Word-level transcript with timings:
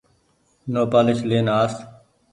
نوپآليس 0.73 1.19
لين 1.29 1.47
آس۔ 1.61 1.73